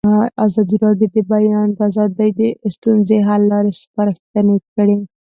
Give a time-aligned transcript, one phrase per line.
[0.45, 2.41] ازادي راډیو د د بیان آزادي د
[2.75, 4.97] ستونزو حل لارې سپارښتنې کړي.